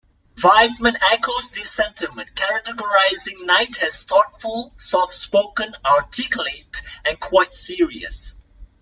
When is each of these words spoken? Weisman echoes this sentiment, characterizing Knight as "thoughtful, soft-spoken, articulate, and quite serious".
Weisman 0.37 0.97
echoes 1.11 1.51
this 1.51 1.69
sentiment, 1.69 2.33
characterizing 2.35 3.45
Knight 3.45 3.83
as 3.83 4.01
"thoughtful, 4.01 4.73
soft-spoken, 4.75 5.75
articulate, 5.85 6.81
and 7.05 7.19
quite 7.19 7.53
serious". 7.53 8.41